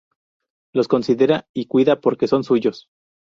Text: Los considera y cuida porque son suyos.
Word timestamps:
Los 0.73 0.87
considera 0.87 1.47
y 1.53 1.67
cuida 1.67 2.01
porque 2.01 2.27
son 2.27 2.43
suyos. 2.43 2.87